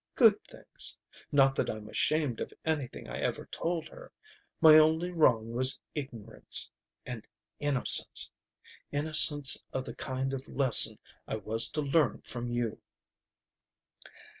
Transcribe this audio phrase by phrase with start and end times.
[0.15, 0.97] Good things.
[1.31, 4.11] Not that I'm ashamed of anything I ever told her.
[4.59, 6.71] My only wrong was ignorance.
[7.05, 7.27] And
[7.59, 8.31] innocence.
[8.91, 12.81] Innocence of the kind of lesson I was to learn from you."